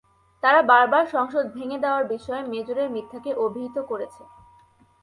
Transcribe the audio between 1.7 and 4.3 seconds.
দেওয়ার বিষয়ে মেজরের মিথ্যাকে অভিহিত করেছে।